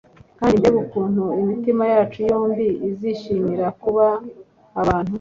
[0.39, 4.05] kandi mbega ukuntu imitima yacu yombi izishimira kuba
[4.81, 5.09] abantu